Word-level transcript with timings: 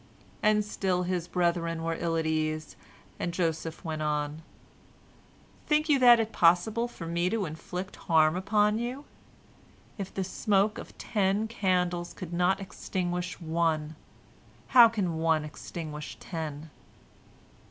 "And 0.41 0.65
still 0.65 1.03
his 1.03 1.27
brethren 1.27 1.83
were 1.83 1.93
ill 1.95 2.17
at 2.17 2.25
case, 2.25 2.75
and 3.19 3.31
Joseph 3.31 3.85
went 3.85 4.01
on, 4.01 4.41
"Think 5.67 5.89
you 5.89 5.99
that 5.99 6.19
it 6.19 6.29
is 6.29 6.33
possible 6.35 6.87
for 6.87 7.05
me 7.05 7.29
to 7.29 7.45
inflict 7.45 7.97
harm 7.97 8.35
upon 8.35 8.79
you? 8.79 9.05
If 9.99 10.11
the 10.11 10.23
smoke 10.23 10.79
of 10.79 10.97
ten 10.97 11.47
candles 11.47 12.13
could 12.13 12.33
not 12.33 12.59
extinguish 12.59 13.39
one, 13.39 13.95
how 14.69 14.89
can 14.89 15.17
one 15.19 15.45
extinguish 15.45 16.17
ten?" 16.19 16.71